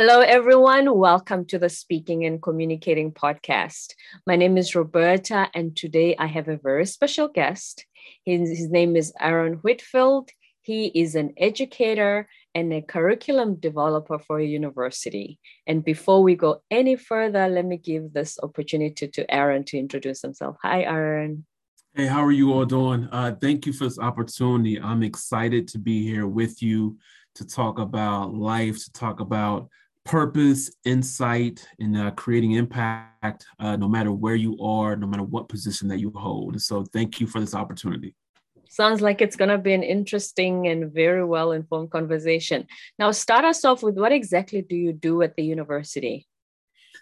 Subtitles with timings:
[0.00, 0.96] Hello, everyone.
[0.96, 3.92] Welcome to the Speaking and Communicating podcast.
[4.26, 7.84] My name is Roberta, and today I have a very special guest.
[8.24, 10.30] His, his name is Aaron Whitfield.
[10.62, 15.38] He is an educator and a curriculum developer for a university.
[15.66, 20.22] And before we go any further, let me give this opportunity to Aaron to introduce
[20.22, 20.56] himself.
[20.62, 21.44] Hi, Aaron.
[21.94, 23.06] Hey, how are you all doing?
[23.12, 24.80] Uh, thank you for this opportunity.
[24.80, 26.96] I'm excited to be here with you
[27.34, 29.68] to talk about life, to talk about
[30.04, 35.48] purpose, insight, and uh, creating impact uh, no matter where you are, no matter what
[35.48, 36.60] position that you hold.
[36.60, 38.14] So, thank you for this opportunity.
[38.68, 42.66] Sounds like it's going to be an interesting and very well informed conversation.
[42.98, 46.26] Now, start us off with what exactly do you do at the university?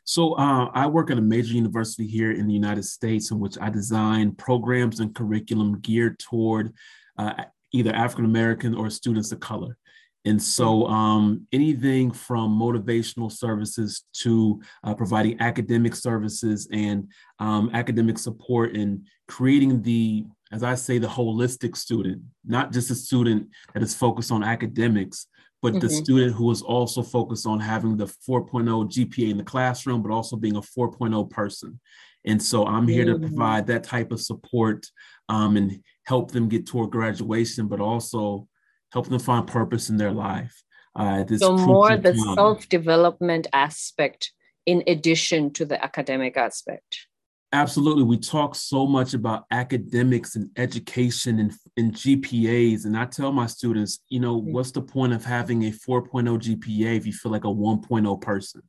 [0.05, 3.57] So, uh, I work at a major university here in the United States in which
[3.61, 6.73] I design programs and curriculum geared toward
[7.19, 9.77] uh, either African American or students of color.
[10.25, 18.19] And so, um, anything from motivational services to uh, providing academic services and um, academic
[18.19, 23.83] support and creating the, as I say, the holistic student, not just a student that
[23.83, 25.29] is focused on academics,
[25.63, 25.81] but mm-hmm.
[25.81, 30.13] the student who is also focused on having the 4.0 GPA in the classroom, but
[30.13, 31.81] also being a 4.0 person.
[32.25, 33.23] And so I'm here mm-hmm.
[33.23, 34.87] to provide that type of support
[35.29, 38.49] um, and help them get toward graduation, but also
[38.93, 40.63] helping them find purpose in their life.
[40.95, 42.35] Uh, so more the time.
[42.35, 44.33] self-development aspect
[44.67, 47.07] in addition to the academic aspect.
[47.53, 48.03] Absolutely.
[48.03, 52.85] We talk so much about academics and education and, and GPAs.
[52.85, 54.53] And I tell my students, you know, mm-hmm.
[54.53, 58.63] what's the point of having a 4.0 GPA if you feel like a 1.0 person?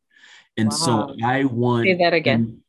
[0.55, 0.75] And wow.
[0.75, 2.61] so I want say that again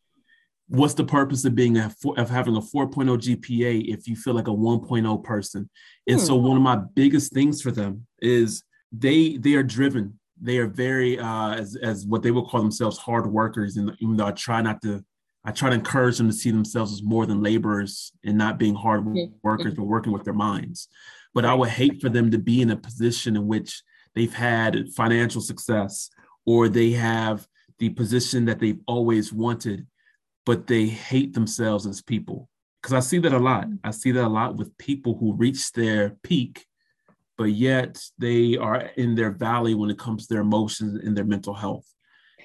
[0.70, 4.48] what's the purpose of being a of having a 4.0 GPA if you feel like
[4.48, 5.68] a 1.0 person?
[6.06, 6.24] And hmm.
[6.24, 8.62] so one of my biggest things for them is
[8.92, 10.18] they they are driven.
[10.40, 13.76] They are very uh, as as what they would call themselves hard workers.
[13.76, 15.04] And even though I try not to,
[15.44, 18.74] I try to encourage them to see themselves as more than laborers and not being
[18.74, 19.04] hard
[19.42, 20.88] workers, but working with their minds.
[21.34, 23.82] But I would hate for them to be in a position in which
[24.14, 26.10] they've had financial success
[26.46, 27.46] or they have
[27.78, 29.86] the position that they've always wanted
[30.46, 32.48] but they hate themselves as people.
[32.80, 33.66] Because I see that a lot.
[33.66, 33.78] Mm.
[33.84, 36.64] I see that a lot with people who reach their peak,
[37.36, 41.24] but yet they are in their valley when it comes to their emotions and their
[41.24, 41.86] mental health.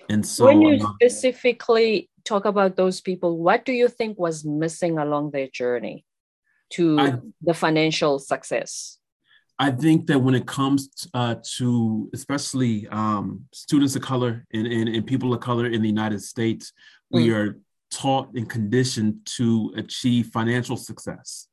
[0.09, 4.45] And so, when you um, specifically talk about those people, what do you think was
[4.45, 6.06] missing along their journey
[6.72, 9.00] to I, the financial success?
[9.57, 14.89] I think that when it comes uh, to especially um, students of color and, and,
[14.89, 16.73] and, people of color in the United States,
[17.09, 17.35] we mm.
[17.35, 17.59] are
[17.95, 21.47] taught and conditioned to achieve financial success.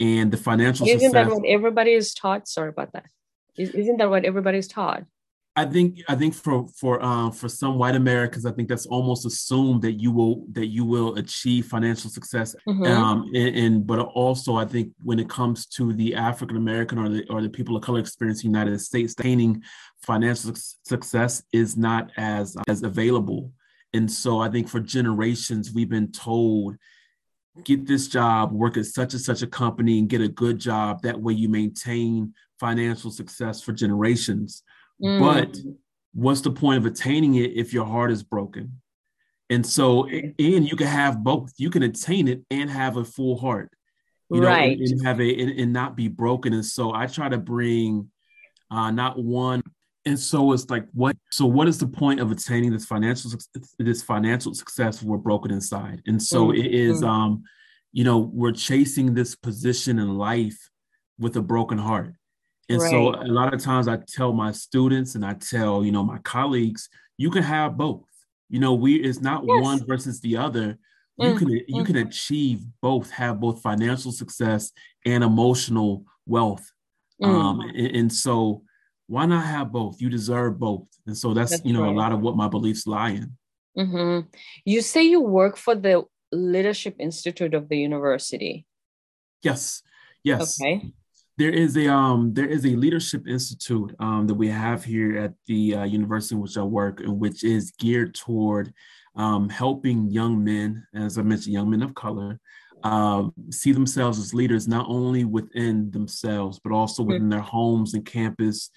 [0.00, 0.96] And the financial success.
[1.02, 2.46] isn't success, that what everybody is taught?
[2.46, 3.06] Sorry about that.
[3.56, 5.04] Isn't that what everybody is taught?
[5.56, 9.26] I think I think for for um, for some white Americans, I think that's almost
[9.26, 12.54] assumed that you will that you will achieve financial success.
[12.68, 12.84] Mm-hmm.
[12.84, 17.08] Um, and, and, but also I think when it comes to the African American or
[17.08, 19.64] the or the people of color experience in the United States, attaining
[20.02, 23.50] financial success is not as as available
[23.92, 26.76] and so I think for generations, we've been told
[27.64, 31.02] get this job, work at such and such a company, and get a good job.
[31.02, 34.62] That way you maintain financial success for generations.
[35.02, 35.20] Mm.
[35.20, 35.56] But
[36.12, 38.80] what's the point of attaining it if your heart is broken?
[39.50, 41.52] And so, and you can have both.
[41.56, 43.70] You can attain it and have a full heart,
[44.30, 44.78] you know, right.
[44.78, 46.52] and, and have a and, and, not be broken.
[46.52, 48.10] And so, I try to bring
[48.70, 49.62] uh, not one
[50.08, 53.30] and so it's like what so what is the point of attaining this financial
[53.78, 56.60] this financial success if we're broken inside and so mm-hmm.
[56.60, 57.08] it is mm.
[57.08, 57.42] um
[57.92, 60.70] you know we're chasing this position in life
[61.18, 62.14] with a broken heart
[62.70, 62.90] and right.
[62.90, 66.18] so a lot of times i tell my students and i tell you know my
[66.18, 66.88] colleagues
[67.18, 68.04] you can have both
[68.48, 69.62] you know we it's not yes.
[69.62, 70.78] one versus the other
[71.18, 71.38] you mm-hmm.
[71.38, 72.08] can you can mm-hmm.
[72.08, 74.72] achieve both have both financial success
[75.04, 76.72] and emotional wealth
[77.22, 77.28] mm.
[77.28, 78.62] um and, and so
[79.08, 80.00] why not have both?
[80.00, 80.86] You deserve both.
[81.06, 81.92] And so that's, that's you know, right.
[81.92, 83.32] a lot of what my beliefs lie in.
[83.76, 84.28] Mm-hmm.
[84.64, 88.66] You say you work for the Leadership Institute of the university.
[89.42, 89.82] Yes.
[90.22, 90.60] Yes.
[90.60, 90.92] Okay.
[91.38, 95.34] There is a um there is a leadership institute um, that we have here at
[95.46, 98.74] the uh, university in which I work, and which is geared toward
[99.14, 102.40] um, helping young men, as I mentioned, young men of color,
[102.82, 107.30] uh, see themselves as leaders not only within themselves but also within mm-hmm.
[107.30, 108.70] their homes and campus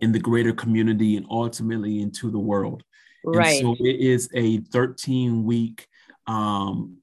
[0.00, 2.82] in the greater community and ultimately into the world.
[3.24, 3.62] Right.
[3.64, 5.86] And so it is a 13 week,
[6.26, 6.98] um,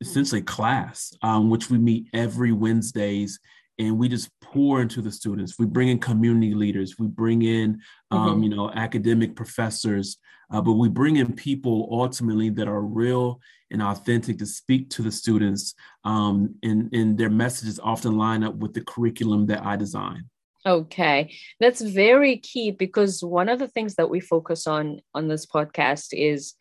[0.00, 3.38] essentially class, um, which we meet every Wednesdays.
[3.78, 5.58] and we just pour into the students.
[5.58, 7.80] We bring in community leaders, we bring in,
[8.10, 8.42] um, mm-hmm.
[8.42, 10.18] you know, academic professors,
[10.52, 13.40] uh, but we bring in people ultimately that are real
[13.70, 15.74] and authentic to speak to the students,
[16.04, 20.28] um, and, and their messages often line up with the curriculum that I design.
[20.64, 25.44] Okay, that's very key because one of the things that we focus on on this
[25.44, 26.54] podcast is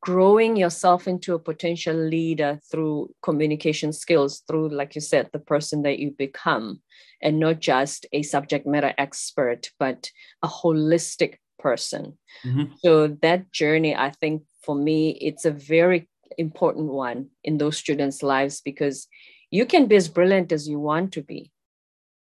[0.00, 5.82] growing yourself into a potential leader through communication skills through like you said the person
[5.82, 6.80] that you become
[7.22, 10.10] and not just a subject matter expert but
[10.42, 12.18] a holistic person.
[12.44, 12.72] Mm-hmm.
[12.78, 16.08] so that journey i think for me it's a very
[16.38, 19.06] important one in those students lives because
[19.50, 21.52] you can be as brilliant as you want to be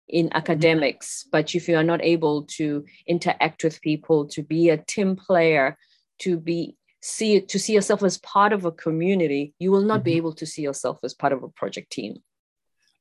[0.09, 4.77] in academics but if you are not able to interact with people to be a
[4.77, 5.77] team player
[6.19, 6.77] to be
[7.07, 10.05] see to see yourself as part of a community, you will not mm-hmm.
[10.05, 12.17] be able to see yourself as part of a project team.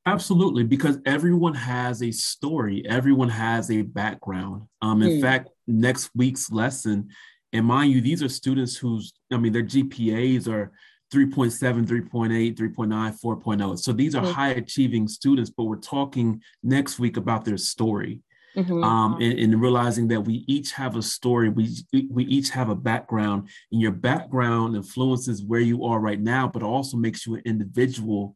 [0.06, 4.62] Absolutely, because everyone has a story, everyone has a background.
[4.80, 5.20] Um, in mm.
[5.20, 7.08] fact, next week's lesson,
[7.52, 10.70] and mind you, these are students whose, I mean, their GPAs are
[11.12, 13.78] 3.7, 3.8, 3.9, 4.0.
[13.78, 14.32] So these are mm.
[14.32, 18.22] high achieving students, but we're talking next week about their story
[18.56, 18.82] mm-hmm.
[18.82, 21.76] um, and, and, realizing that we each have a story, we
[22.10, 26.62] we each have a background, and your background influences where you are right now, but
[26.62, 28.34] also makes you an individual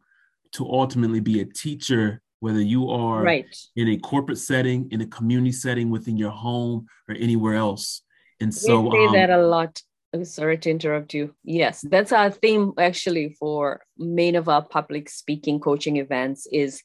[0.52, 3.56] to ultimately be a teacher, whether you are right.
[3.76, 8.02] in a corporate setting, in a community setting, within your home, or anywhere else.
[8.40, 9.82] And so we say um, that a lot.
[10.12, 11.34] I'm sorry to interrupt you.
[11.44, 16.82] Yes, that's our theme actually for main of our public speaking coaching events is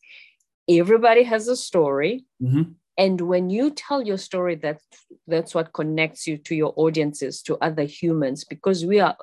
[0.70, 2.26] everybody has a story.
[2.42, 4.80] Mm-hmm and when you tell your story that
[5.28, 9.16] that's what connects you to your audiences to other humans because we are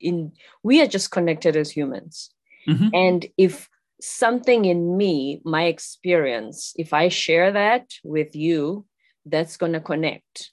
[0.00, 0.32] in
[0.62, 2.30] we are just connected as humans
[2.68, 2.88] mm-hmm.
[2.92, 3.68] and if
[4.00, 8.84] something in me my experience if i share that with you
[9.26, 10.50] that's going to connect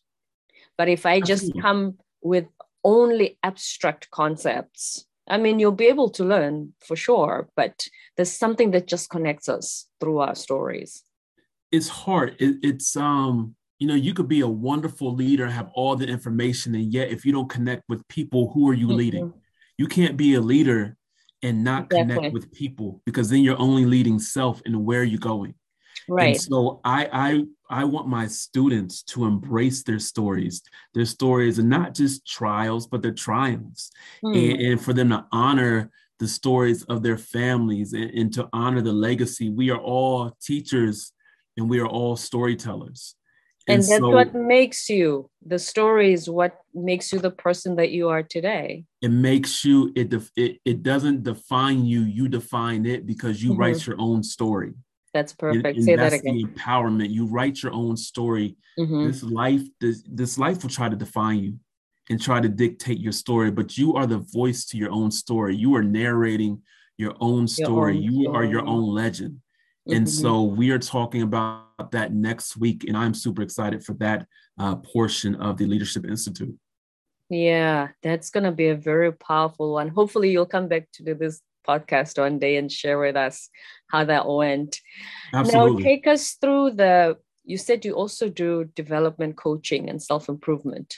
[0.78, 1.62] but if i just Absolutely.
[1.62, 2.46] come with
[2.84, 7.88] only abstract concepts i mean you'll be able to learn for sure but
[8.18, 11.04] there's something that just connects us through our stories
[11.72, 12.36] it's hard.
[12.40, 16.76] It, it's um, you know, you could be a wonderful leader, have all the information,
[16.76, 18.98] and yet if you don't connect with people, who are you mm-hmm.
[18.98, 19.34] leading?
[19.78, 20.98] You can't be a leader
[21.42, 22.16] and not Definitely.
[22.16, 25.56] connect with people because then you're only leading self and where you're going.
[26.12, 26.36] Right.
[26.36, 27.08] And so I
[27.70, 30.62] I I want my students to embrace their stories.
[30.94, 33.92] Their stories are not just trials, but their triumphs.
[34.24, 34.52] Mm.
[34.52, 38.82] And, and, for them to honor the stories of their families and, and to honor
[38.82, 39.50] the legacy.
[39.50, 41.14] We are all teachers
[41.56, 43.16] and we are all storytellers.
[43.68, 47.78] And, and that's so what makes you the story is what makes you the person
[47.78, 48.84] that you are today.
[49.02, 53.62] It makes you it it, it doesn't define you, you define it because you mm-hmm.
[53.62, 54.74] write your own story.
[55.14, 55.66] That's perfect.
[55.66, 56.38] And, and Say that again.
[56.38, 57.10] The empowerment.
[57.10, 58.56] You write your own story.
[58.80, 59.08] Mm-hmm.
[59.08, 61.60] This life, this, this life will try to define you
[62.10, 65.56] and try to dictate your story, but you are the voice to your own story.
[65.56, 66.62] You are narrating
[66.98, 67.98] your own story.
[67.98, 68.38] Your own you story.
[68.48, 69.42] are your own legend.
[69.88, 70.22] And mm-hmm.
[70.22, 74.28] so we are talking about that next week, and I'm super excited for that
[74.60, 76.56] uh, portion of the Leadership Institute.
[77.30, 79.88] Yeah, that's going to be a very powerful one.
[79.88, 83.50] Hopefully, you'll come back to do this podcast one day and share with us
[83.90, 84.80] how that went.
[85.34, 85.84] Absolutely.
[85.84, 87.18] Now, take us through the.
[87.44, 90.98] You said you also do development coaching and self improvement.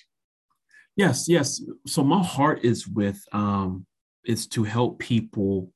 [0.95, 1.61] Yes, yes.
[1.87, 3.85] So my heart is with um,
[4.25, 5.71] is to help people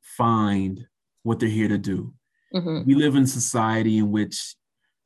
[0.00, 0.86] find
[1.22, 2.14] what they're here to do.
[2.54, 2.84] Mm-hmm.
[2.86, 4.54] We live in society in which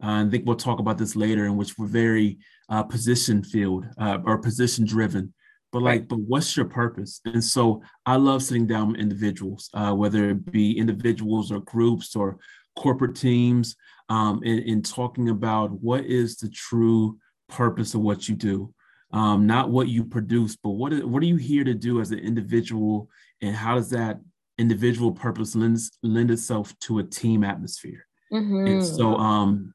[0.02, 3.86] uh, I think we'll talk about this later, in which we're very uh, position filled
[3.98, 5.32] uh, or position driven.
[5.72, 6.08] But like, right.
[6.08, 7.20] but what's your purpose?
[7.24, 12.14] And so I love sitting down with individuals, uh, whether it be individuals or groups
[12.16, 12.38] or
[12.76, 13.76] corporate teams,
[14.08, 17.18] um, and, and, talking about what is the true
[17.48, 18.72] purpose of what you do.
[19.12, 22.10] Um, not what you produce, but what, is, what are you here to do as
[22.12, 23.08] an individual,
[23.40, 24.20] and how does that
[24.58, 28.06] individual purpose lends lend itself to a team atmosphere.
[28.32, 28.66] Mm-hmm.
[28.66, 29.74] And so um,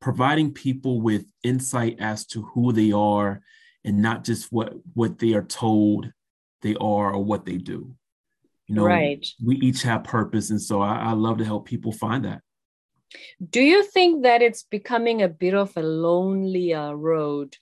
[0.00, 3.40] providing people with insight as to who they are
[3.86, 6.12] and not just what what they are told
[6.62, 7.94] they are or what they do.
[8.66, 9.24] You know, right.
[9.42, 10.50] we each have purpose.
[10.50, 12.42] And so I, I love to help people find that.
[13.48, 17.56] Do you think that it's becoming a bit of a lonelier road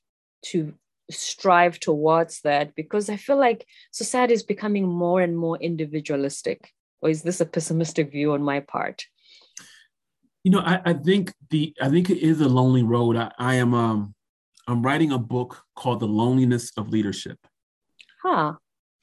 [0.47, 0.73] to
[1.11, 6.73] strive towards that because I feel like society is becoming more and more individualistic.
[7.03, 9.05] Or is this a pessimistic view on my part?
[10.43, 13.17] You know, I, I think the I think it is a lonely road.
[13.17, 14.14] I, I am um
[14.67, 17.39] I'm writing a book called The Loneliness of Leadership.
[18.23, 18.55] Huh.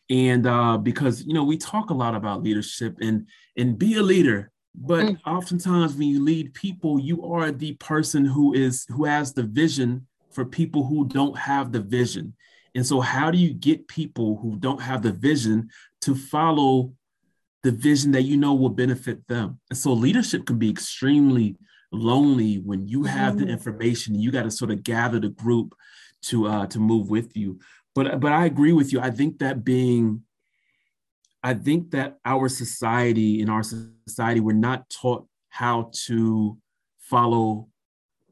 [0.10, 4.02] And uh, because you know we talk a lot about leadership and and be a
[4.02, 5.18] leader, but mm.
[5.26, 10.08] oftentimes when you lead people you are the person who is who has the vision
[10.32, 12.34] for people who don't have the vision
[12.74, 16.94] and so how do you get people who don't have the vision to follow
[17.64, 21.58] the vision that you know will benefit them and so leadership can be extremely
[21.92, 23.46] lonely when you have mm-hmm.
[23.46, 25.76] the information you got to sort of gather the group
[26.22, 27.60] to uh to move with you
[27.94, 30.22] but but i agree with you i think that being
[31.44, 36.58] I think that our society, in our society, we're not taught how to
[37.00, 37.68] follow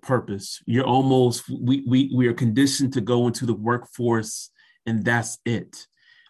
[0.01, 0.62] purpose.
[0.66, 4.51] You're almost we we we are conditioned to go into the workforce
[4.86, 5.88] and that's it.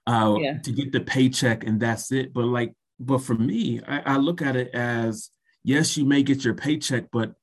[0.08, 0.58] Uh, yeah.
[0.58, 2.34] to get the paycheck and that's it.
[2.34, 5.30] But like, but for me, I, I look at it as
[5.64, 7.34] yes, you may get your paycheck, but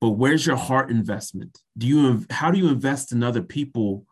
[0.00, 1.58] but where's your heart investment?
[1.78, 4.06] Do you how do you invest in other people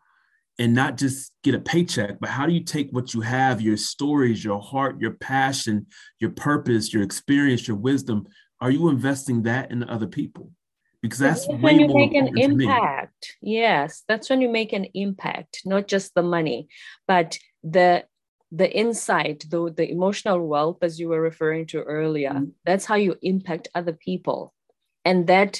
[0.59, 3.77] and not just get a paycheck, but how do you take what you have, your
[3.77, 5.87] stories, your heart, your passion,
[6.19, 8.27] your purpose, your experience, your wisdom?
[8.61, 10.51] Are you investing that in other people?
[11.01, 13.35] Because that's when you make an impact.
[13.41, 16.69] Yes, that's when you make an impact, not just the money,
[17.07, 18.05] but the
[18.53, 22.51] the insight, the, the emotional wealth, as you were referring to earlier, mm-hmm.
[22.65, 24.53] that's how you impact other people.
[25.03, 25.59] And that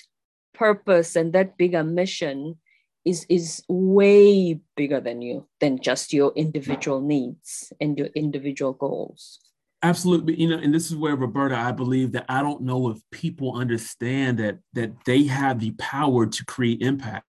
[0.53, 2.55] purpose and that bigger mission
[3.03, 9.39] is is way bigger than you than just your individual needs and your individual goals
[9.81, 12.99] absolutely you know and this is where roberta i believe that i don't know if
[13.11, 17.25] people understand that that they have the power to create impact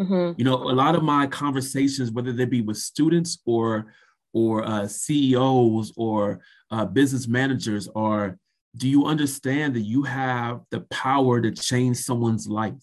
[0.00, 0.32] mm-hmm.
[0.38, 3.92] you know a lot of my conversations whether they be with students or
[4.32, 8.38] or uh, ceos or uh, business managers are
[8.76, 12.82] do you understand that you have the power to change someone's life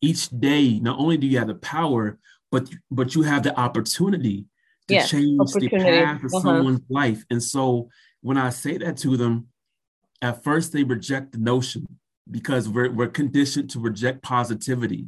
[0.00, 2.18] each day, not only do you have the power,
[2.50, 4.46] but but you have the opportunity
[4.88, 6.40] to yes, change the path of uh-huh.
[6.40, 7.24] someone's life.
[7.30, 7.90] And so
[8.20, 9.48] when I say that to them,
[10.22, 11.86] at first they reject the notion
[12.30, 15.06] because we're, we're conditioned to reject positivity.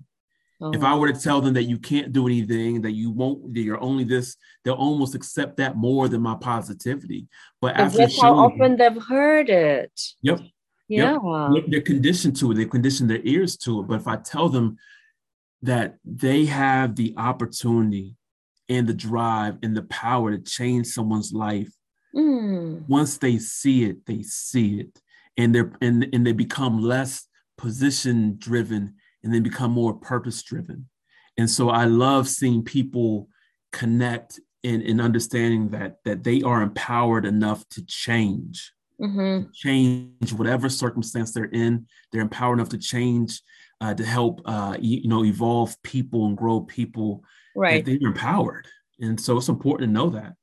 [0.61, 0.73] Uh-huh.
[0.75, 3.61] If I were to tell them that you can't do anything, that you won't, that
[3.61, 7.29] you're only this, they'll almost accept that more than my positivity.
[7.61, 9.99] But after that's how often they've heard it.
[10.23, 10.41] Yep.
[10.89, 11.17] Yeah.
[11.55, 11.65] Yep.
[11.69, 12.57] They're conditioned to it.
[12.57, 13.87] They condition their ears to it.
[13.87, 14.77] But if I tell them
[15.63, 18.17] that they have the opportunity
[18.69, 21.73] and the drive and the power to change someone's life,
[22.15, 22.87] mm.
[22.87, 25.01] once they see it, they see it.
[25.39, 27.27] And they're and, and they become less
[27.57, 30.89] position driven and then become more purpose driven.
[31.37, 33.29] And so I love seeing people
[33.73, 39.51] connect in, in understanding that that they are empowered enough to change mm-hmm.
[39.53, 41.87] change whatever circumstance they're in.
[42.13, 43.41] They're empowered enough to change,
[43.81, 47.25] uh, to help, uh, you know, evolve people and grow people.
[47.57, 47.85] Right.
[47.85, 48.69] They're empowered.
[49.01, 50.35] And so it's important to know that.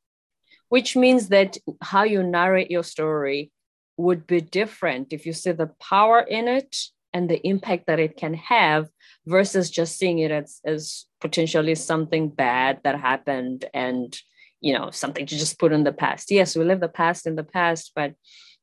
[0.69, 3.51] Which means that how you narrate your story
[3.95, 6.75] would be different if you see the power in it
[7.17, 8.87] and the impact that it can have
[9.25, 14.17] versus just seeing it as, as potentially something bad that happened and
[14.61, 17.35] you know something to just put in the past yes we live the past in
[17.35, 18.13] the past but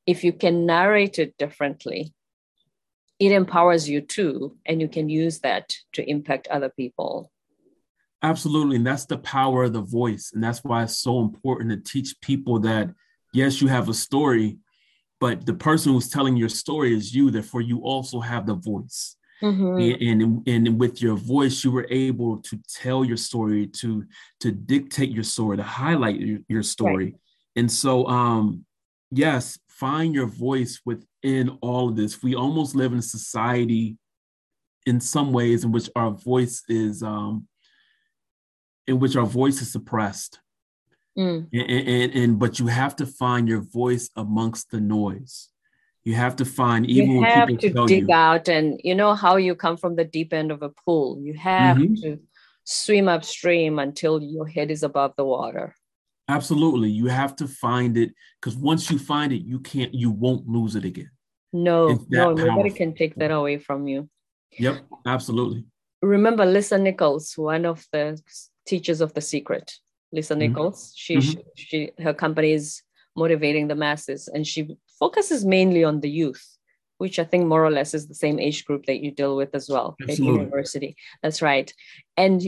[0.07, 2.13] if you can narrate it differently,
[3.19, 7.31] it empowers you too, and you can use that to impact other people.
[8.23, 8.77] Absolutely.
[8.77, 10.31] And that's the power of the voice.
[10.35, 12.91] And that's why it's so important to teach people that,
[13.33, 14.59] yes, you have a story,
[15.21, 17.31] but the person who's telling your story is you.
[17.31, 19.17] Therefore, you also have the voice.
[19.43, 20.03] Mm-hmm.
[20.03, 24.05] And, and, and with your voice, you were able to tell your story, to,
[24.41, 27.05] to dictate your story, to highlight your, your story.
[27.05, 27.15] Right.
[27.57, 28.65] And so, um,
[29.11, 32.23] yes, find your voice within all of this.
[32.23, 33.97] We almost live in a society
[34.87, 37.49] in some ways in which our voice is um,
[38.87, 40.41] in which our voice is suppressed.
[41.17, 41.49] Mm.
[41.53, 45.49] And, and, and, but you have to find your voice amongst the noise.
[46.03, 47.21] You have to find even people.
[47.21, 50.33] you have to dig you, out, and you know how you come from the deep
[50.33, 51.19] end of a pool.
[51.21, 51.95] You have mm-hmm.
[52.03, 52.21] to
[52.65, 55.75] swim upstream until your head is above the water.
[56.29, 56.91] Absolutely.
[56.91, 60.75] You have to find it because once you find it, you can't, you won't lose
[60.75, 61.11] it again.
[61.53, 62.47] No, no, powerful.
[62.47, 64.09] nobody can take that away from you.
[64.59, 65.65] Yep, absolutely.
[66.03, 68.21] Remember Lisa Nichols, one of the
[68.67, 69.73] teachers of The Secret.
[70.15, 70.41] Lisa mm-hmm.
[70.41, 71.41] Nichols, she, mm-hmm.
[71.57, 72.83] she, she, her company is
[73.17, 76.45] motivating the masses, and she focuses mainly on the youth,
[76.99, 79.55] which I think more or less is the same age group that you deal with
[79.55, 80.27] as well Absolutely.
[80.27, 80.97] at university.
[81.23, 81.73] That's right.
[82.17, 82.43] And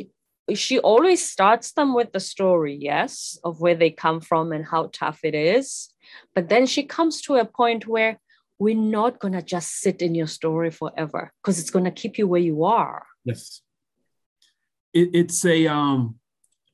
[0.54, 4.90] she always starts them with the story, yes, of where they come from and how
[4.92, 5.88] tough it is.
[6.34, 8.20] But then she comes to a point where
[8.58, 12.16] we're not going to just sit in your story forever because it's going to keep
[12.16, 13.06] you where you are.
[13.24, 13.60] Yes.
[14.94, 16.18] It, it's a, um,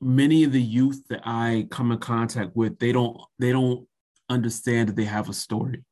[0.03, 3.87] many of the youth that I come in contact with, they don't, they don't
[4.29, 5.83] understand that they have a story.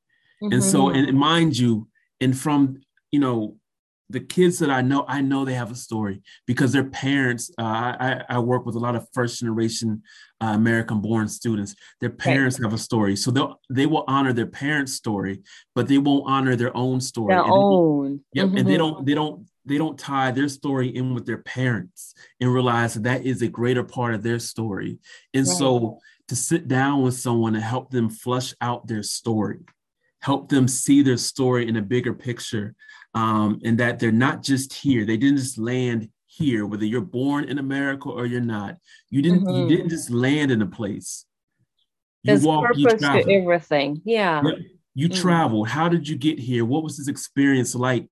[0.42, 0.54] Mm-hmm.
[0.54, 1.88] And so, and mind you,
[2.20, 3.58] and from you know
[4.10, 7.52] the kids that I know, I know they have a story because their parents.
[7.58, 10.02] Uh, I, I work with a lot of first generation
[10.42, 11.76] uh, American born students.
[12.00, 12.66] Their parents right.
[12.66, 15.42] have a story, so they they will honor their parents' story,
[15.76, 17.34] but they won't honor their own story.
[17.34, 18.22] Their and own.
[18.34, 18.58] Yep, mm-hmm.
[18.58, 22.54] and they don't they don't they don't tie their story in with their parents and
[22.54, 25.00] realize that that is a greater part of their story.
[25.34, 25.58] And right.
[25.58, 29.60] so to sit down with someone and help them flush out their story,
[30.22, 32.76] help them see their story in a bigger picture,
[33.14, 35.06] um, and that they're not just here.
[35.06, 38.78] They didn't just land here, whether you're born in America or you're not.
[39.10, 39.44] You didn't.
[39.44, 39.70] Mm-hmm.
[39.70, 41.26] You didn't just land in a place.
[42.24, 44.02] You There's walk, purpose to everything.
[44.06, 44.42] Yeah.
[44.94, 45.22] You mm-hmm.
[45.22, 45.68] traveled.
[45.68, 46.66] How did you get here?
[46.66, 48.08] What was this experience like?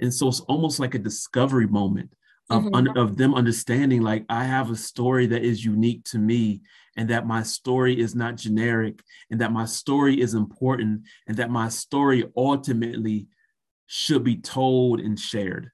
[0.00, 2.12] And so it's almost like a discovery moment
[2.50, 2.74] of, mm-hmm.
[2.74, 6.62] un, of them understanding like I have a story that is unique to me
[6.96, 11.50] and that my story is not generic and that my story is important and that
[11.50, 13.26] my story ultimately
[13.86, 15.70] should be told and shared.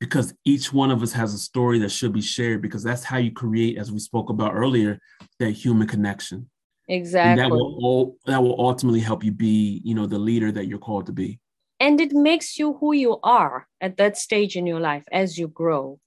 [0.00, 3.16] Because each one of us has a story that should be shared because that's how
[3.16, 5.00] you create as we spoke about earlier
[5.40, 6.48] that human connection.
[6.88, 10.50] Exactly and that will all, that will ultimately help you be you know the leader
[10.50, 11.38] that you're called to be
[11.80, 15.48] and it makes you who you are at that stage in your life as you
[15.48, 15.98] grow.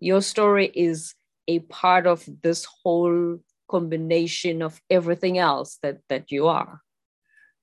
[0.00, 1.14] Your story is
[1.46, 6.80] a part of this whole combination of everything else that that you are.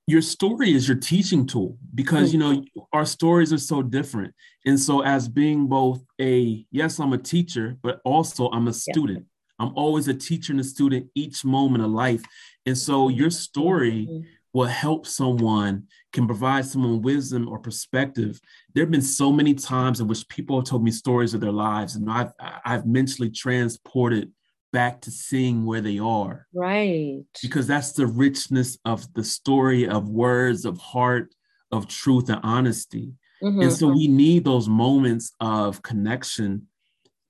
[0.07, 4.33] Your story is your teaching tool because you know our stories are so different.
[4.65, 9.25] And so as being both a yes i'm a teacher but also i'm a student.
[9.25, 9.65] Yeah.
[9.65, 12.23] i'm always a teacher and a student each moment of life.
[12.65, 14.27] And so your story mm-hmm.
[14.53, 15.87] will help someone
[16.17, 18.39] can provide someone wisdom or perspective
[18.73, 21.51] there have been so many times in which people have told me stories of their
[21.51, 22.31] lives and i've
[22.65, 24.31] i've mentally transported
[24.73, 26.47] back to seeing where they are.
[26.53, 27.23] Right.
[27.41, 31.33] Because that's the richness of the story of words, of heart,
[31.71, 33.13] of truth and honesty.
[33.41, 33.61] Mm-hmm.
[33.61, 36.67] And so we need those moments of connection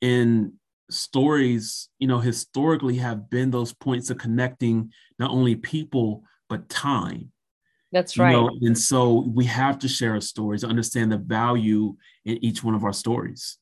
[0.01, 0.53] in
[0.89, 7.31] stories, you know, historically have been those points of connecting not only people, but time.
[7.91, 8.31] That's right.
[8.31, 8.57] You know?
[8.61, 11.95] And so we have to share our stories, understand the value
[12.25, 13.57] in each one of our stories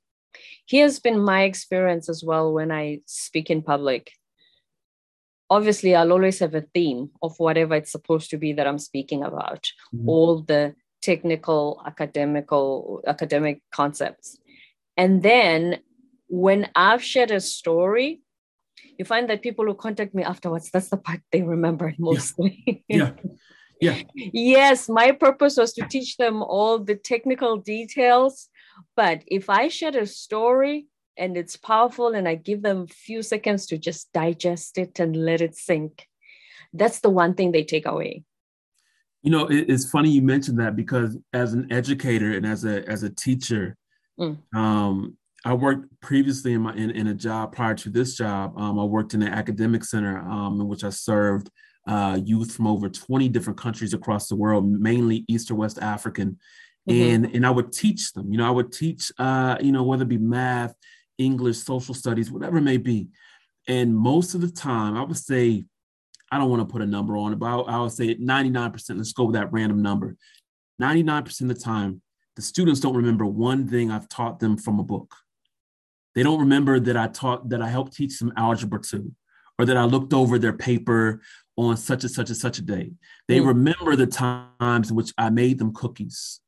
[0.67, 4.11] here's been my experience as well when I speak in public.
[5.49, 9.23] Obviously, I'll always have a theme of whatever it's supposed to be that I'm speaking
[9.23, 10.09] about, mm-hmm.
[10.09, 14.37] all the technical, academical, academic concepts.
[14.97, 15.79] And then
[16.27, 18.21] when I've shared a story,
[18.97, 22.83] you find that people who contact me afterwards, that's the part they remember mostly.
[22.87, 22.97] Yeah.
[22.97, 23.11] yeah.
[23.81, 24.01] Yeah.
[24.15, 28.49] yes, my purpose was to teach them all the technical details
[28.95, 33.21] but if I share a story and it's powerful and I give them a few
[33.21, 36.07] seconds to just digest it and let it sink,
[36.73, 38.23] that's the one thing they take away.
[39.21, 43.01] You know, it's funny you mentioned that because as an educator and as a as
[43.01, 43.75] a teacher,
[44.19, 44.37] mm.
[44.55, 48.57] um, I worked previously in my in, in, a job prior to this job.
[48.57, 51.51] Um, I worked in an academic center um, in which I served
[51.87, 56.39] uh, youth from over 20 different countries across the world, mainly East or West African.
[56.89, 57.01] Mm-hmm.
[57.01, 60.01] And and I would teach them, you know, I would teach uh, you know, whether
[60.01, 60.73] it be math,
[61.19, 63.09] English, social studies, whatever it may be.
[63.67, 65.63] And most of the time, I would say,
[66.31, 68.97] I don't want to put a number on it, but I, I would say 99%,
[68.97, 70.15] let's go with that random number.
[70.81, 72.01] 99% of the time,
[72.35, 75.15] the students don't remember one thing I've taught them from a book.
[76.15, 79.11] They don't remember that I taught that I helped teach them algebra two,
[79.59, 81.21] or that I looked over their paper
[81.57, 82.91] on such and such and such a day.
[83.27, 83.47] They mm.
[83.47, 86.41] remember the times in which I made them cookies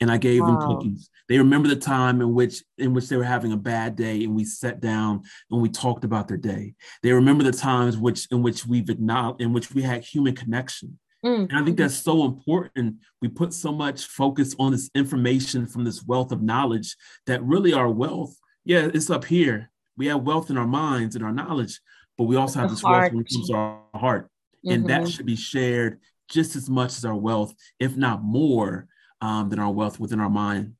[0.00, 0.46] and I gave wow.
[0.46, 1.08] them cookies.
[1.28, 4.34] They remember the time in which in which they were having a bad day and
[4.34, 6.74] we sat down and we talked about their day.
[7.02, 10.98] They remember the times which in which we've acknowledged in which we had human connection.
[11.24, 11.48] Mm.
[11.48, 12.96] And I think that's so important.
[13.22, 17.72] We put so much focus on this information from this wealth of knowledge that really
[17.72, 19.70] our wealth, yeah, it's up here.
[19.96, 21.80] We have wealth in our minds and our knowledge,
[22.18, 23.02] but we also have this heart.
[23.02, 24.24] wealth when it comes to our heart.
[24.24, 24.72] Mm-hmm.
[24.72, 25.10] And that mm-hmm.
[25.10, 26.00] should be shared
[26.30, 28.88] just as much as our wealth, if not more,
[29.20, 30.74] um, than our wealth within our mind.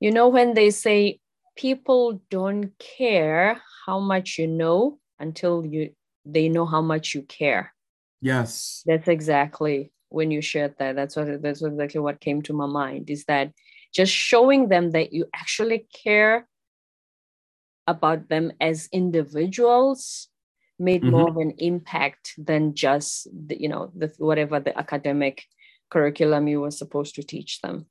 [0.00, 1.20] You know, when they say
[1.56, 5.90] people don't care how much you know until you
[6.24, 7.72] they know how much you care.
[8.20, 8.82] Yes.
[8.84, 10.96] That's exactly when you shared that.
[10.96, 13.52] That's what that's exactly what came to my mind is that
[13.94, 16.46] just showing them that you actually care
[17.86, 20.28] about them as individuals
[20.78, 21.10] made mm-hmm.
[21.10, 25.44] more of an impact than just the, you know the whatever the academic
[25.90, 27.86] curriculum you were supposed to teach them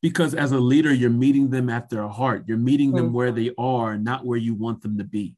[0.00, 3.14] because as a leader you're meeting them at their heart you're meeting them mm-hmm.
[3.14, 5.34] where they are not where you want them to be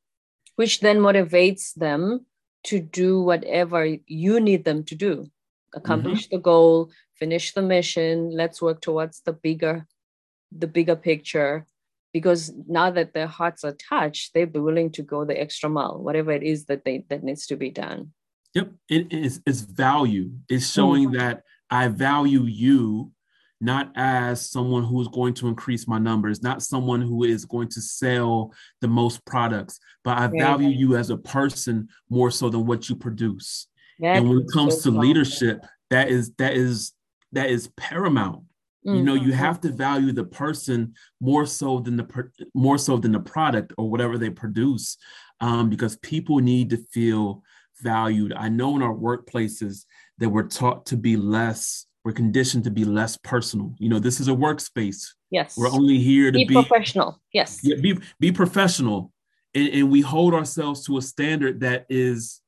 [0.57, 2.27] which then motivates them
[2.65, 5.31] to do whatever you need them to do
[5.75, 6.37] accomplish mm-hmm.
[6.37, 8.31] the goal, finish the mission.
[8.31, 9.87] Let's work towards the bigger,
[10.51, 11.67] the bigger picture.
[12.15, 15.99] Because now that their hearts are touched, they'd be willing to go the extra mile,
[16.03, 18.13] whatever it is that they that needs to be done.
[18.55, 20.31] Yep, it is it's value.
[20.49, 21.19] It's showing mm-hmm.
[21.19, 23.13] that I value you
[23.61, 27.69] not as someone who is going to increase my numbers, not someone who is going
[27.69, 32.67] to sell the most products, but I value you as a person more so than
[32.67, 33.67] what you produce.
[34.03, 36.93] and when it comes so to leadership, that is that is
[37.33, 38.45] that is paramount.
[38.87, 38.97] Mm-hmm.
[38.97, 39.33] You know, you mm-hmm.
[39.33, 43.91] have to value the person more so than the more so than the product or
[43.91, 44.97] whatever they produce,
[45.41, 47.43] um, because people need to feel
[47.81, 48.33] valued.
[48.37, 49.85] I know in our workplaces
[50.19, 53.75] that we're taught to be less we're conditioned to be less personal.
[53.79, 55.09] You know, this is a workspace.
[55.31, 55.57] Yes.
[55.57, 57.21] We're only here to be, be professional.
[57.33, 57.61] Yes.
[57.63, 59.11] Be, be professional.
[59.55, 62.41] And, and we hold ourselves to a standard that is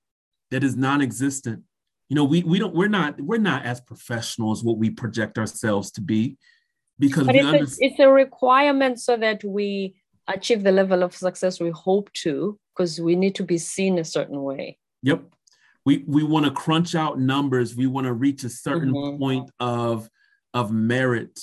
[0.51, 1.63] that is non-existent.
[2.09, 5.39] You know, we we don't we're not we're not as professional as what we project
[5.39, 6.37] ourselves to be
[6.99, 9.97] because but it's, under- a, it's a requirement so that we
[10.29, 14.05] achieve the level of success we hope to because we need to be seen a
[14.05, 14.79] certain way.
[15.03, 15.23] Yep
[15.87, 19.19] we we want to crunch out numbers we want to reach a certain mm-hmm.
[19.19, 20.11] point of
[20.53, 21.41] of merit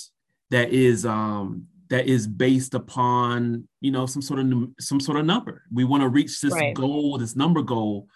[0.51, 5.25] that is um that is based upon you know some sort of some sort of
[5.25, 6.75] number we want to reach this right.
[6.75, 8.07] goal this number goal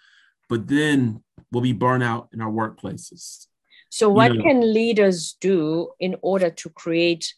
[0.48, 3.46] but then we'll be burnt out in our workplaces.
[3.90, 7.34] So what you know, can leaders do in order to create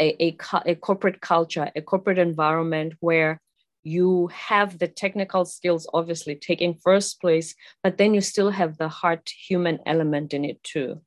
[0.00, 3.40] a, a, a corporate culture a corporate environment where
[3.84, 8.88] you have the technical skills obviously taking first place but then you still have the
[8.88, 11.00] heart human element in it too?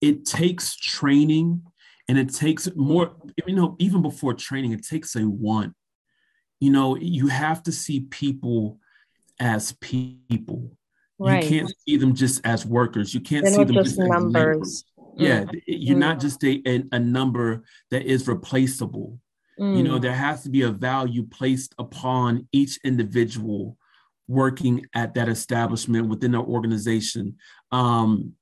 [0.00, 1.62] It takes training
[2.08, 3.14] and it takes more
[3.46, 5.74] you know even before training it takes a want.
[6.60, 8.80] You know you have to see people
[9.40, 10.70] as people
[11.18, 11.44] right.
[11.44, 14.84] you can't see them just as workers you can't They're see them just, just numbers
[15.16, 15.60] yeah mm.
[15.66, 16.00] you're mm.
[16.00, 19.18] not just a, a, a number that is replaceable
[19.58, 19.76] Mm.
[19.76, 20.02] You know, mm.
[20.02, 23.76] there has to be a value placed upon each individual
[24.28, 27.36] working at that establishment within the organization.
[27.72, 28.32] Um,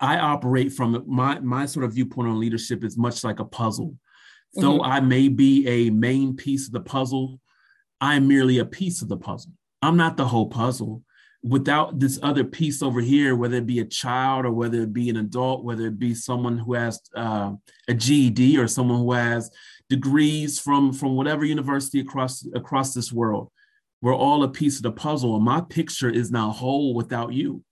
[0.00, 3.90] I operate from my my sort of viewpoint on leadership is much like a puzzle.
[4.56, 4.60] Mm-hmm.
[4.60, 7.40] Though I may be a main piece of the puzzle,
[8.00, 9.52] I am merely a piece of the puzzle.
[9.82, 11.02] I'm not the whole puzzle.
[11.42, 15.08] Without this other piece over here, whether it be a child or whether it be
[15.08, 17.52] an adult, whether it be someone who has uh,
[17.86, 19.50] a GED or someone who has
[19.88, 23.50] degrees from from whatever university across across this world.
[24.02, 27.62] We're all a piece of the puzzle, and my picture is now whole without you.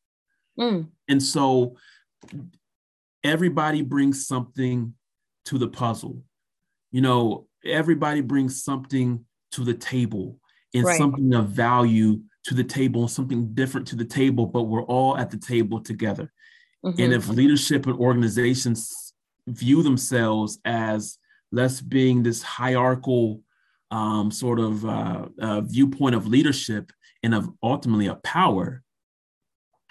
[0.58, 0.88] Mm.
[1.08, 1.76] And so
[3.24, 4.94] everybody brings something
[5.46, 6.22] to the puzzle.
[6.92, 10.38] You know, everybody brings something to the table
[10.76, 10.98] and right.
[10.98, 15.30] something of value to the table something different to the table, but we're all at
[15.30, 16.32] the table together.
[16.84, 17.00] Mm-hmm.
[17.00, 19.12] And if leadership and organizations
[19.48, 21.18] view themselves as
[21.50, 23.40] less being this hierarchical
[23.90, 28.82] um, sort of uh, uh, viewpoint of leadership and of ultimately a power,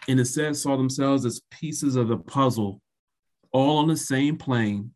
[0.08, 2.82] and instead saw themselves as pieces of the puzzle,
[3.52, 4.92] all on the same plane.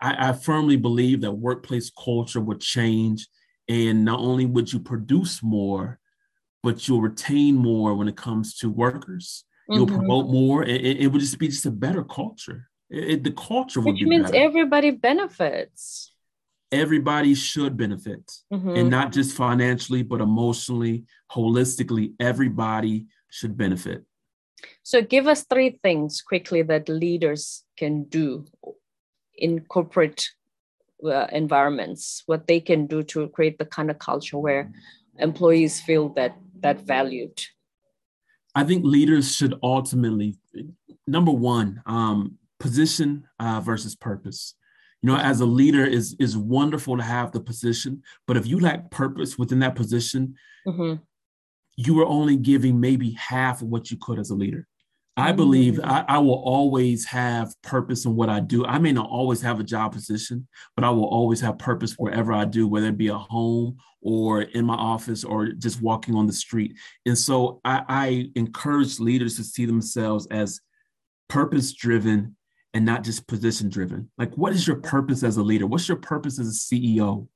[0.00, 3.26] I, I firmly believe that workplace culture would change,
[3.72, 5.98] and not only would you produce more,
[6.62, 9.44] but you'll retain more when it comes to workers.
[9.68, 9.78] Mm-hmm.
[9.78, 12.68] You'll promote more, and it, it would just be just a better culture.
[12.90, 14.44] It, the culture would Which means better.
[14.44, 16.12] everybody benefits.
[16.70, 18.76] Everybody should benefit, mm-hmm.
[18.76, 22.12] and not just financially, but emotionally, holistically.
[22.20, 24.04] Everybody should benefit.
[24.82, 28.46] So, give us three things quickly that leaders can do
[29.36, 30.28] in corporate
[31.04, 32.22] uh, environments.
[32.26, 34.72] What they can do to create the kind of culture where
[35.18, 37.42] employees feel that that valued.
[38.54, 40.36] I think leaders should ultimately,
[41.06, 44.54] number one, um, position uh, versus purpose.
[45.02, 48.60] You know, as a leader, is is wonderful to have the position, but if you
[48.60, 50.36] lack purpose within that position,
[50.66, 51.02] mm-hmm.
[51.76, 54.68] you are only giving maybe half of what you could as a leader.
[55.16, 58.64] I believe I, I, will always have purpose in what I do.
[58.64, 62.32] I may not always have a job position, but I will always have purpose wherever
[62.32, 66.26] I do, whether it be a home or in my office or just walking on
[66.26, 66.76] the street.
[67.04, 70.60] And so I, I encourage leaders to see themselves as
[71.28, 72.36] purpose driven
[72.74, 74.10] and not just position driven.
[74.16, 75.66] Like, what is your purpose as a leader?
[75.66, 77.28] What's your purpose as a CEO?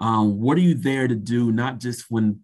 [0.00, 1.52] Um, what are you there to do?
[1.52, 2.40] Not just when,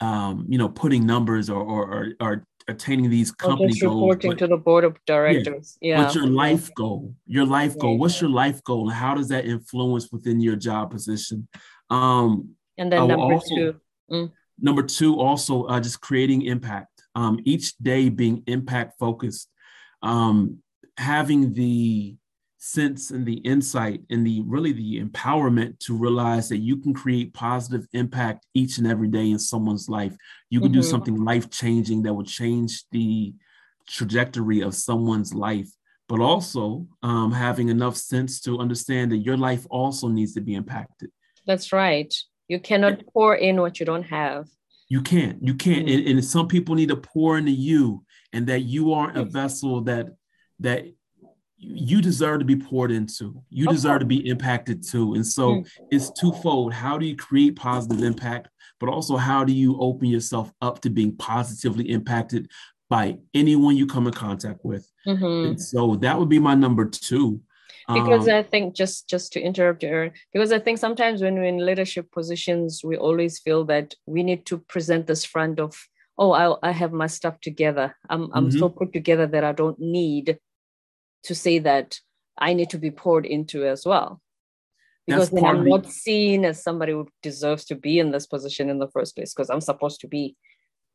[0.00, 4.46] um, you know, putting numbers or or, or, attaining these company reporting goals, but, to
[4.46, 5.76] the board of directors.
[5.80, 5.96] Yeah.
[5.96, 6.02] yeah.
[6.02, 7.14] What's your life goal?
[7.26, 7.98] Your life goal.
[7.98, 8.88] What's your life goal?
[8.88, 11.46] And how does that influence within your job position?
[11.90, 13.74] Um, and then number also, two.
[14.10, 14.32] Mm.
[14.60, 17.02] Number two, also uh, just creating impact.
[17.14, 19.48] um, each day being impact focused,
[20.02, 20.58] um,
[20.96, 22.16] having the
[22.64, 27.34] sense and the insight and the really the empowerment to realize that you can create
[27.34, 30.16] positive impact each and every day in someone's life.
[30.48, 30.80] You can mm-hmm.
[30.80, 33.34] do something life changing that will change the
[33.86, 35.68] trajectory of someone's life,
[36.08, 40.54] but also um, having enough sense to understand that your life also needs to be
[40.54, 41.10] impacted.
[41.46, 42.14] That's right.
[42.48, 44.48] You cannot pour in what you don't have.
[44.88, 45.42] You can't.
[45.42, 45.86] You can't.
[45.86, 46.08] Mm-hmm.
[46.08, 49.82] And, and some people need to pour into you, and that you aren't a vessel
[49.82, 50.06] that
[50.60, 50.86] that
[51.66, 53.42] you deserve to be poured into.
[53.50, 55.14] You deserve to be impacted too.
[55.14, 55.70] And so mm.
[55.90, 56.72] it's twofold.
[56.72, 58.48] How do you create positive impact?
[58.80, 62.50] But also, how do you open yourself up to being positively impacted
[62.90, 64.90] by anyone you come in contact with?
[65.06, 65.48] Mm-hmm.
[65.48, 67.40] And so that would be my number two.
[67.86, 71.44] Because um, I think just just to interrupt you, because I think sometimes when we're
[71.44, 75.76] in leadership positions, we always feel that we need to present this front of,
[76.16, 77.94] oh, I, I have my stuff together.
[78.08, 78.58] I'm I'm mm-hmm.
[78.58, 80.38] so put together that I don't need
[81.24, 81.98] to say that
[82.38, 84.20] I need to be poured into as well.
[85.06, 88.78] Because then I'm not seen as somebody who deserves to be in this position in
[88.78, 90.36] the first place, because I'm supposed to be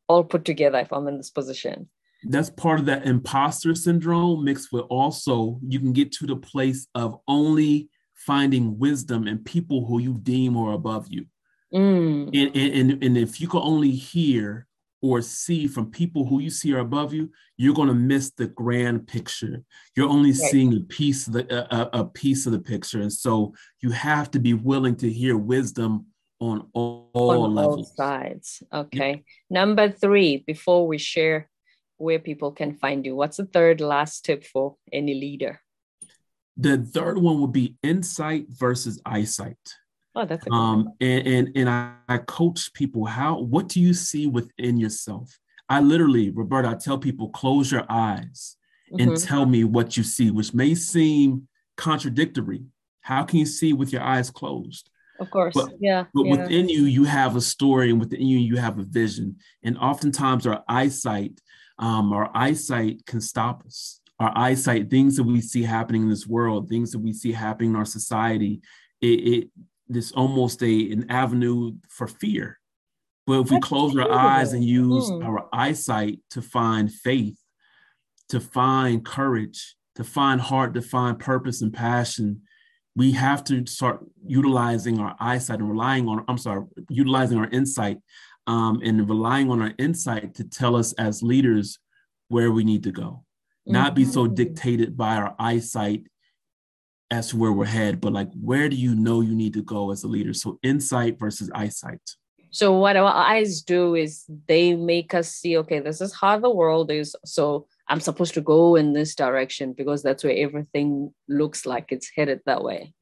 [0.07, 1.89] all put together if I'm in this position.
[2.23, 6.87] That's part of that imposter syndrome mixed with also you can get to the place
[6.95, 11.27] of only finding wisdom in people who you deem are above you.
[11.73, 12.29] Mm.
[12.33, 14.67] And, and, and if you can only hear
[15.01, 18.47] or see from people who you see are above you, you're going to miss the
[18.47, 19.63] grand picture.
[19.95, 20.39] You're only right.
[20.39, 24.31] seeing a piece of the a, a, piece of the picture, and so you have
[24.31, 26.07] to be willing to hear wisdom
[26.39, 27.95] on all, on levels.
[27.95, 28.63] sides.
[28.73, 29.23] Okay.
[29.49, 31.49] Number three, before we share
[31.97, 35.61] where people can find you, what's the third last tip for any leader?
[36.55, 39.57] The third one would be insight versus eyesight.
[40.15, 43.93] Oh, that's a um, and and and I, I coach people how what do you
[43.93, 45.37] see within yourself?
[45.69, 48.57] I literally, Roberta, I tell people close your eyes
[48.91, 49.09] mm-hmm.
[49.09, 52.63] and tell me what you see, which may seem contradictory.
[53.01, 54.89] How can you see with your eyes closed?
[55.19, 56.05] Of course, but, yeah.
[56.13, 56.31] But yeah.
[56.31, 59.37] within you, you have a story, and within you, you have a vision.
[59.63, 61.39] And oftentimes, our eyesight,
[61.77, 64.01] um, our eyesight can stop us.
[64.19, 67.71] Our eyesight, things that we see happening in this world, things that we see happening
[67.71, 68.61] in our society,
[69.01, 69.49] it, it
[69.89, 72.59] this almost a an avenue for fear.
[73.25, 75.23] But if we close our eyes and use mm.
[75.23, 77.37] our eyesight to find faith,
[78.29, 82.41] to find courage, to find heart, to find purpose and passion,
[82.95, 87.99] we have to start utilizing our eyesight and relying on, I'm sorry, utilizing our insight
[88.47, 91.77] um, and relying on our insight to tell us as leaders
[92.29, 93.23] where we need to go.
[93.67, 93.73] Mm-hmm.
[93.73, 94.33] Not be so mm-hmm.
[94.33, 96.07] dictated by our eyesight
[97.11, 99.91] as to where we're headed, but like where do you know you need to go
[99.91, 100.33] as a leader?
[100.33, 102.01] So insight versus eyesight.
[102.51, 106.49] So what our eyes do is they make us see, okay, this is how the
[106.49, 107.15] world is.
[107.25, 112.09] So I'm supposed to go in this direction because that's where everything looks like it's
[112.15, 112.93] headed that way.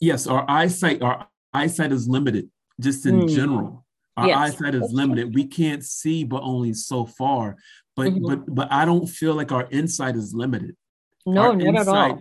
[0.00, 3.34] Yes, our eyesight, our eyesight is limited just in mm.
[3.34, 3.86] general.
[4.16, 5.34] Our yes, eyesight is limited.
[5.34, 7.56] We can't see but only so far.
[7.96, 8.26] But mm-hmm.
[8.26, 10.76] but but I don't feel like our insight is limited.
[11.24, 12.20] No, our not insight, at all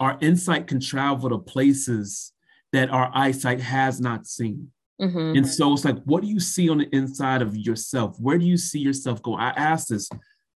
[0.00, 2.32] our insight can travel to places
[2.72, 4.70] that our eyesight has not seen.
[5.00, 5.36] Mm-hmm.
[5.36, 8.18] And so it's like, what do you see on the inside of yourself?
[8.20, 9.34] Where do you see yourself go?
[9.34, 10.08] I asked this,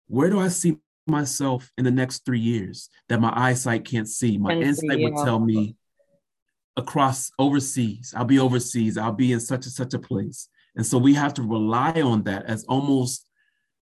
[0.08, 0.78] where do I see
[1.08, 4.38] myself in the next three years that my eyesight can't see?
[4.38, 5.24] My can insight see, would yeah.
[5.24, 5.76] tell me
[6.76, 10.50] across overseas, I'll be overseas, I'll be in such and such a place.
[10.76, 13.26] And so we have to rely on that as almost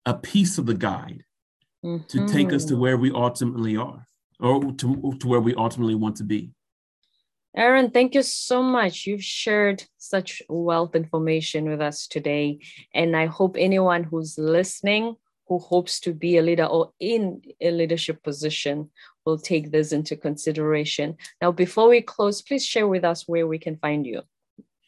[0.06, 1.24] a piece of the guide
[1.84, 2.06] mm-hmm.
[2.08, 2.82] to take us to mm-hmm.
[2.82, 4.06] where we ultimately are
[4.44, 6.52] or to, to where we ultimately want to be.
[7.56, 9.06] Aaron, thank you so much.
[9.06, 12.60] You've shared such wealth information with us today.
[12.94, 15.16] And I hope anyone who's listening
[15.48, 18.90] who hopes to be a leader or in a leadership position
[19.26, 21.18] will take this into consideration.
[21.42, 24.22] Now, before we close, please share with us where we can find you.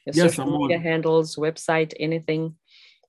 [0.06, 2.56] Your yes, social media on, handles, website, anything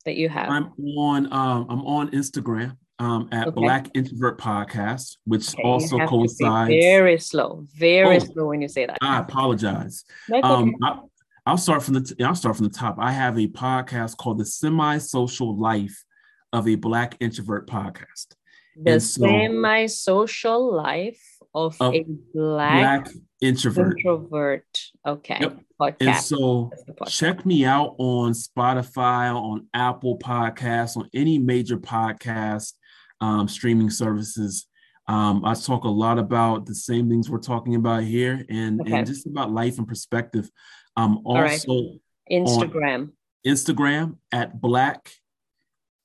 [0.05, 0.49] that you have.
[0.51, 3.61] I'm on um, I'm on Instagram um, at okay.
[3.61, 6.71] Black Introvert Podcast, which okay, also coincides.
[6.71, 8.99] very slow, very oh, slow when you say that.
[9.01, 10.05] I apologize.
[10.43, 11.01] Um, I,
[11.45, 12.17] I'll start from the.
[12.25, 12.97] I'll start from the top.
[12.99, 16.05] I have a podcast called the Semi Social Life
[16.53, 18.35] of a Black Introvert Podcast.
[18.83, 21.23] The so, Semi Social Life
[21.55, 22.05] of, of, a
[22.35, 23.99] Black, black introvert.
[23.99, 24.67] Introvert.
[25.07, 25.39] Okay.
[25.41, 25.59] Yep.
[25.81, 25.97] Podcast.
[26.01, 26.71] And so
[27.07, 32.73] check me out on Spotify, on Apple Podcasts, on any major podcast
[33.21, 34.67] um, streaming services.
[35.09, 38.93] Um, I talk a lot about the same things we're talking about here and, okay.
[38.93, 40.51] and just about life and perspective.
[40.97, 42.01] Um, also, right.
[42.31, 43.13] Instagram.
[43.47, 45.11] Instagram at Black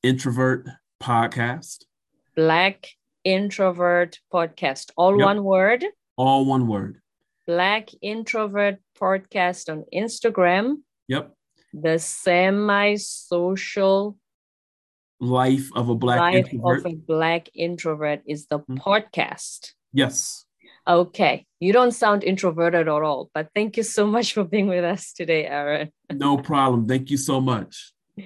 [0.03, 0.67] Introvert
[1.01, 1.85] podcast.
[2.35, 2.87] Black
[3.23, 4.91] Introvert Podcast.
[4.95, 5.25] All yep.
[5.25, 5.85] one word?
[6.17, 7.01] All one word.
[7.47, 10.77] Black Introvert Podcast on Instagram.
[11.07, 11.33] Yep.
[11.73, 14.17] The semi social
[15.21, 16.79] life of a black life introvert.
[16.79, 18.77] of a black introvert is the mm-hmm.
[18.77, 19.73] podcast.
[19.93, 20.45] Yes.
[20.87, 21.45] Okay.
[21.59, 25.13] You don't sound introverted at all, but thank you so much for being with us
[25.13, 25.91] today, Aaron.
[26.11, 26.87] no problem.
[26.87, 27.93] Thank you so much.